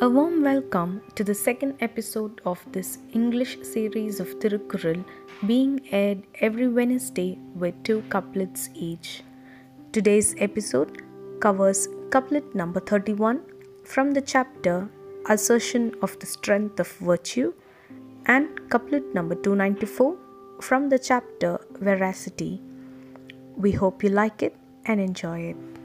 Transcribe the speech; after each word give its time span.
A 0.00 0.08
warm 0.08 0.42
welcome 0.42 1.02
to 1.14 1.22
the 1.22 1.36
second 1.36 1.76
episode 1.80 2.40
of 2.44 2.60
this 2.72 2.98
English 3.12 3.58
series 3.62 4.18
of 4.18 4.26
Tirukkural 4.40 5.04
being 5.46 5.86
aired 5.92 6.24
every 6.40 6.66
Wednesday 6.66 7.38
with 7.54 7.80
two 7.84 8.02
couplets 8.08 8.70
each. 8.74 9.22
Today's 9.92 10.34
episode 10.38 11.00
covers 11.38 11.86
couplet 12.10 12.56
number 12.56 12.80
31 12.80 13.40
from 13.84 14.10
the 14.10 14.20
chapter 14.20 14.88
Assertion 15.28 15.94
of 16.02 16.18
the 16.18 16.26
Strength 16.26 16.80
of 16.80 16.90
Virtue 16.94 17.54
and 18.26 18.68
couplet 18.70 19.14
number 19.14 19.36
294 19.36 20.16
from 20.60 20.88
the 20.88 20.98
chapter 20.98 21.60
Veracity. 21.78 22.60
We 23.56 23.70
hope 23.70 24.02
you 24.02 24.10
like 24.10 24.42
it 24.42 24.56
and 24.86 25.00
enjoy 25.00 25.40
it. 25.50 25.83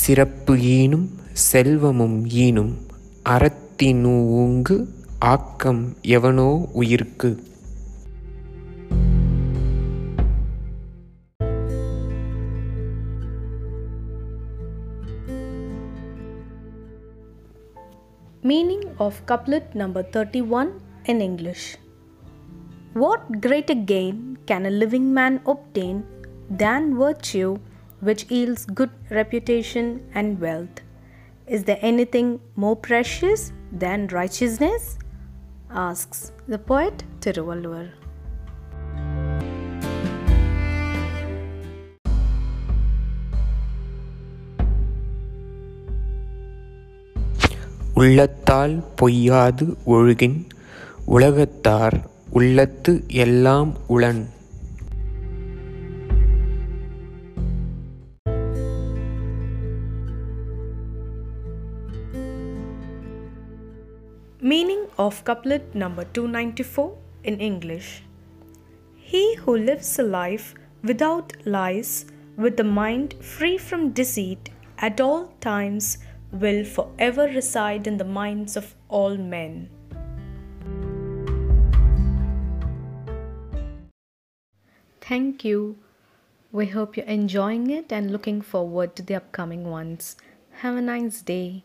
சிறப்பு 0.00 0.52
ஈனும் 0.76 1.06
செல்வமும் 1.50 2.18
ஈனும் 2.44 2.72
அறத்தினூங்கு 3.34 4.76
ஆக்கம் 5.32 5.82
எவனோ 6.16 6.48
உயிர்க்கு 6.82 7.30
Meaning 18.42 18.84
of 18.98 19.14
couplet 19.26 19.74
number 19.74 20.02
31 20.04 20.80
in 21.04 21.20
English 21.20 21.64
What 22.94 23.40
greater 23.40 23.74
gain 23.86 24.16
can 24.46 24.66
a 24.66 24.70
living 24.72 25.06
man 25.14 25.40
obtain 25.46 25.96
than 26.52 26.96
virtue 26.96 27.52
which 28.03 28.31
yields 28.31 28.65
good 28.65 28.89
reputation 29.09 30.09
and 30.13 30.39
wealth? 30.39 30.81
Is 31.47 31.63
there 31.63 31.79
anything 31.81 32.39
more 32.55 32.75
precious 32.75 33.51
than 33.73 34.07
righteousness? 34.07 34.97
asks 35.71 36.31
the 36.47 36.57
poet 36.57 37.03
Tiruvalluvar. 37.21 37.87
உள்ளத்தால் 47.93 48.83
பொய்யாது 49.01 49.65
ஒழுகின் 49.85 50.37
உலகத்தார் 51.05 51.97
உள்ளத்து 52.29 53.03
எல்லாம் 53.07 53.71
உளன் 53.87 54.21
Meaning 64.50 64.88
of 64.98 65.24
couplet 65.24 65.74
number 65.74 66.04
294 66.04 66.98
in 67.22 67.40
English 67.40 68.02
He 68.94 69.36
who 69.36 69.56
lives 69.56 69.98
a 69.98 70.02
life 70.02 70.54
without 70.82 71.32
lies, 71.46 72.04
with 72.36 72.58
the 72.58 72.64
mind 72.64 73.14
free 73.22 73.56
from 73.56 73.92
deceit 73.92 74.50
at 74.76 75.00
all 75.00 75.32
times, 75.40 75.96
will 76.30 76.62
forever 76.62 77.22
reside 77.22 77.86
in 77.86 77.96
the 77.96 78.04
minds 78.04 78.58
of 78.58 78.74
all 78.90 79.16
men. 79.16 79.70
Thank 85.00 85.42
you. 85.46 85.78
We 86.52 86.66
hope 86.66 86.98
you're 86.98 87.06
enjoying 87.06 87.70
it 87.70 87.90
and 87.90 88.12
looking 88.12 88.42
forward 88.42 88.94
to 88.96 89.02
the 89.02 89.14
upcoming 89.14 89.70
ones. 89.70 90.16
Have 90.64 90.76
a 90.76 90.82
nice 90.82 91.22
day. 91.22 91.64